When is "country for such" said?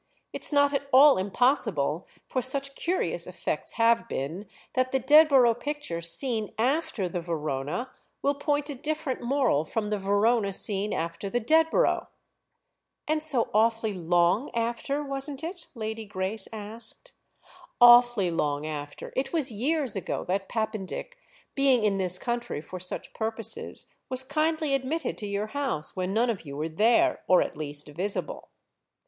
22.17-23.13